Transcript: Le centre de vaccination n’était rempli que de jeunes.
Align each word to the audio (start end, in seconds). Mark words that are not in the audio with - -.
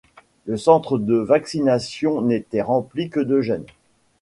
Le 0.47 0.57
centre 0.57 0.97
de 0.97 1.15
vaccination 1.15 2.23
n’était 2.23 2.63
rempli 2.63 3.11
que 3.11 3.19
de 3.19 3.39
jeunes. 3.41 3.67